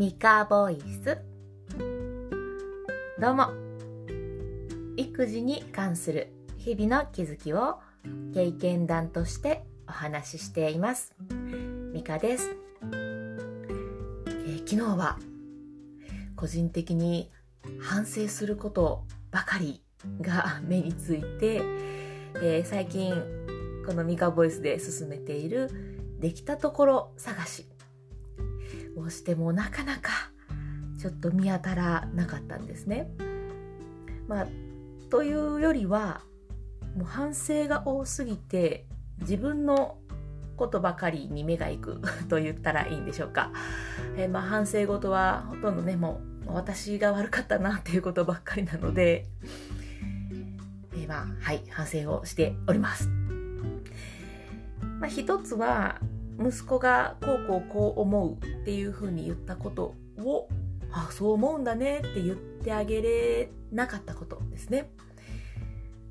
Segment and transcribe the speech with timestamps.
[0.00, 1.18] ミカボイス。
[3.20, 3.48] どうも。
[4.96, 7.80] 育児に関する日々の気づきを
[8.32, 11.14] 経験談としてお話ししています。
[11.92, 12.48] ミカです、
[12.82, 15.18] えー、昨日は
[16.34, 17.30] 個人的に
[17.78, 19.82] 反省することばかり
[20.22, 21.56] が 目について、
[22.36, 23.12] えー、最近
[23.86, 25.68] このミカボイスで進めている
[26.18, 27.66] できたところ探し。
[28.96, 30.30] をしてもなかなか
[30.98, 33.10] ちょっと見当たらなかったんですね。
[34.28, 34.46] まあ、
[35.08, 36.22] というよりは
[36.96, 38.86] もう反省が多すぎて
[39.20, 39.98] 自分の
[40.56, 43.50] ことばかりに目がいく と言ったらいいんでしょうか。
[44.16, 49.26] えー、まあ、反省事はほとんどねもう私が悪かったなっていうことばっかりなので、
[50.92, 53.08] えー、まあはい反省をしております。
[55.00, 55.98] まあ、一つは
[56.40, 60.48] 息子がこうこうこう思うっていうふうに言ったことを
[60.92, 64.90] あそう思うんだねって言ってあげれなかったことですね。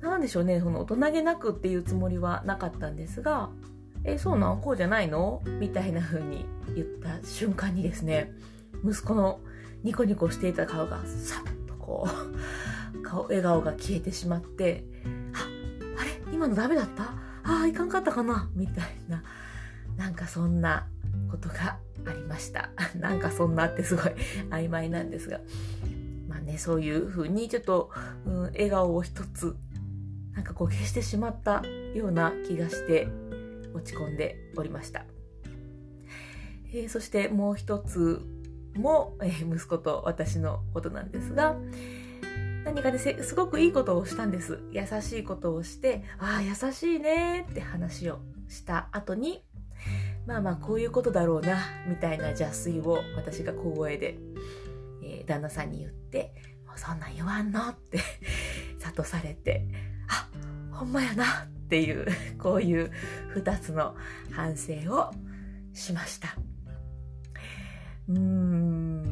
[0.00, 3.48] なんでしょうねその大人げなくっていうつもりはなかったんですが
[4.04, 4.60] 「えそうなん？
[4.60, 6.44] こうじゃないの?」みたいな風に
[6.74, 8.32] 言った瞬間にですね
[8.84, 9.40] 息子の
[9.82, 12.06] ニコニコしていた顔がさっとこ
[12.94, 14.84] う 顔笑顔が消えてしまって
[15.34, 15.46] 「あ
[16.00, 16.34] あれ？
[16.34, 17.04] 今のダメだった？
[17.46, 19.22] ああいかんかったかな?」みたいな
[19.96, 20.86] なんかそんな
[21.30, 22.70] ことがありました。
[22.98, 24.04] なんかそんなってすごい
[24.50, 25.40] 曖昧なんですが。
[26.28, 27.90] まあね、そういうふうにちょっと、
[28.26, 29.56] うん、笑顔を一つ、
[30.32, 31.62] なんかこう消してしまった
[31.94, 33.08] ような気がして
[33.72, 35.04] 落ち込んでおりました。
[36.72, 38.20] えー、そしてもう一つ
[38.74, 41.56] も、えー、息子と私のことなんですが、
[42.64, 44.60] 何かね、すごくいいことをしたんです。
[44.72, 49.44] 優しいことをして、ああ、優しいねって話をした後に、
[50.26, 54.18] まあまあこういうことだろうなみたいな邪推を私が小声で、
[55.02, 56.34] えー、旦那さんに言って
[56.66, 58.00] 「もうそんなん言わんの?」って
[58.80, 59.66] 諭されて
[60.08, 60.28] 「あ
[60.74, 62.06] ほんまやな」っていう
[62.38, 62.90] こういう
[63.34, 63.94] 2つの
[64.30, 65.12] 反省を
[65.72, 66.36] しました
[68.08, 69.02] うーん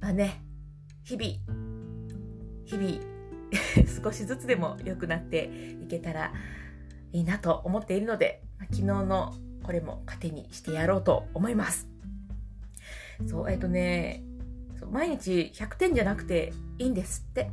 [0.00, 0.42] まあね
[1.04, 1.60] 日々
[2.64, 3.10] 日々
[4.04, 5.50] 少しずつでも良くなって
[5.82, 6.32] いけたら
[7.12, 9.34] いいなと思っているので昨日の
[9.70, 11.86] これも糧にしてやろうと思います。
[13.28, 14.24] そう、えっ、ー、とね、
[14.90, 17.52] 毎日100点じゃなくていいんですって。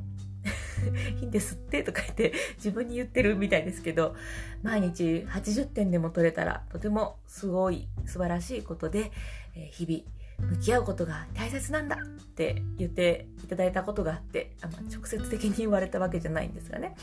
[1.21, 4.15] いいんですってとか言って自分に言ってるみたいですけど、
[4.63, 9.11] 毎日80点でも取れたらとてもすごい素晴らしいことで、
[9.53, 16.95] え、日々向き合うことが大切なんだって言っていただいたことがあってあ、まあ、直接的に言われたわけじゃないんですがね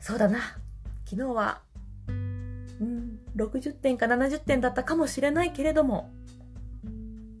[0.00, 0.40] そうだな
[1.04, 1.60] 昨日は
[2.80, 6.10] うん、60点か70点だったかもしれないけれども、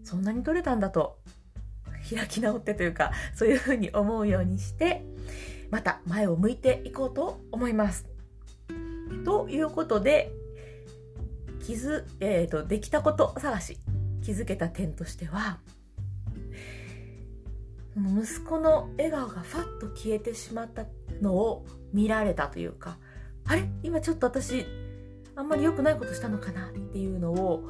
[0.04, 1.18] そんなに取れたんだと、
[2.08, 5.04] 開き直ってというか、そういうふうに思うようにして、
[5.70, 8.06] また前を向いていこうと思います。
[9.24, 10.30] ということで、
[11.64, 13.78] 気づ、えっ、ー、と、できたこと探し、
[14.22, 15.58] 気づけた点としては、
[17.96, 20.84] 息子の笑顔がファッと消えてしまった
[21.20, 22.98] のを見られたというか、
[23.46, 23.68] あれ？
[23.82, 24.66] 今ちょっと私
[25.36, 27.62] あんまり良くないことしたのかなっていうのを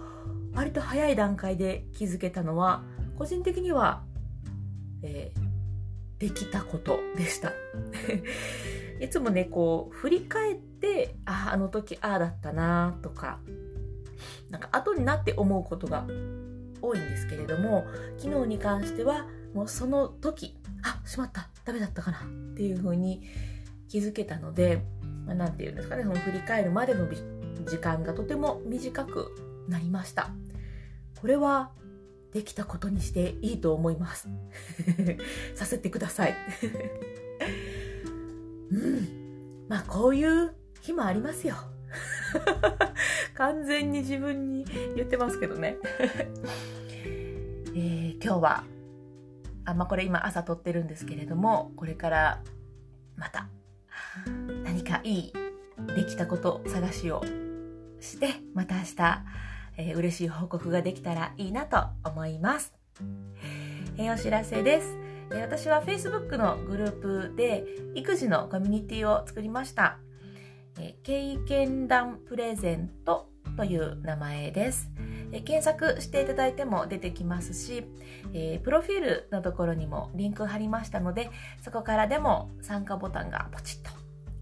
[0.54, 2.84] 割と早い段階で気づけたのは
[3.18, 4.02] 個人的には、
[5.02, 7.52] えー、できたことでした。
[9.00, 13.40] いつもねこう振り返ってあああの時ああだったなとか
[14.48, 16.06] なんか後になって思うことが
[16.80, 17.84] 多いんですけれども
[18.16, 22.20] 昨日に関してはもうその時あしまったダメだったかなっ
[22.56, 23.22] ていうふうに
[23.88, 24.82] 気づけたので
[25.26, 27.06] 何、まあ、て言うんですかねその振り返るまでの
[27.64, 29.34] 時間がとても短く
[29.68, 30.30] なりました。
[31.20, 31.70] これは
[32.32, 34.28] できたことにしていいと思います。
[35.54, 36.34] させてください。
[38.70, 39.66] うん。
[39.68, 41.56] まあこういう日もありますよ。
[43.34, 45.78] 完全に自分に言ってますけどね。
[47.74, 48.64] えー、今日は
[49.66, 52.42] あまあこれ今朝撮ってるんですけれどもこれから
[53.16, 53.48] また
[54.64, 55.32] 何かいい
[55.94, 57.22] できたこと探しを
[58.00, 59.24] して、また明日、
[59.78, 62.74] えー、嬉しい報告ができたらいいなと思います。
[63.98, 64.96] えー、お知らせです。
[65.30, 67.64] えー、私は Facebook のグループで
[67.94, 69.98] 育児のコミュニティを作りました。
[70.78, 74.90] えー、経験談プレゼントという名前です。
[75.32, 77.84] え検索していただいても出てきますし、
[78.32, 81.30] えー、プロフィールのところにもリンク貼りましたので、
[81.62, 83.90] そこからでも参加ボタンがポチッと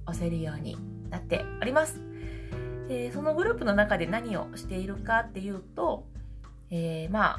[0.06, 0.76] 押せるように
[1.10, 2.13] なっております。
[2.88, 6.06] え、そのグループの中で何をしているかっていうと、
[6.70, 7.38] えー、まあ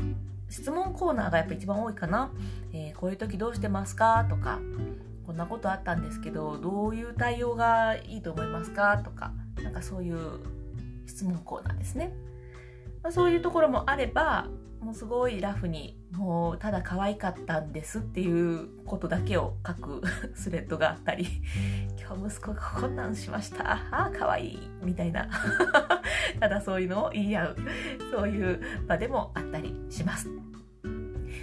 [0.49, 2.31] 質問コーナーがやっぱ一番多いかな、
[2.73, 4.59] えー、こういう時どうしてますかとか
[5.25, 10.17] こんなことあったんですけどどういう対応がいいと思いますかとかなんかそういう
[11.07, 12.13] 質問コーナーですね、
[13.03, 14.47] まあ、そういうところもあれば
[14.85, 20.03] もうすごいラフにもうただ可愛かったんですっていうことだけを書く
[20.35, 21.25] スレッドがあったり
[21.99, 23.71] 今日息子がこんなんしました。
[23.71, 24.69] ああ可愛い。
[24.83, 25.27] みたいな。
[26.39, 27.55] ただそういうのを言い合う。
[28.11, 30.29] そういう場でもあったりします。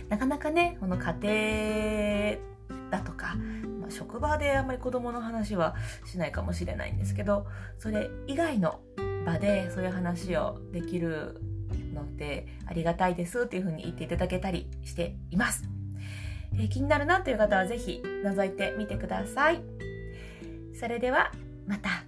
[0.09, 2.39] なかなかねこの家
[2.71, 3.35] 庭だとか、
[3.81, 5.75] まあ、職場であんまり子供の話は
[6.05, 7.49] しないかもしれないんですけど
[7.79, 8.79] それ以外の
[9.27, 11.41] 場でそういう話をできる
[11.93, 15.65] のってありがたいですっていうふうに言っていただけたりしています。
[16.55, 19.63] えー、気になるなという方は是非覗いてみてください。
[20.79, 21.33] それでは
[21.67, 22.02] また。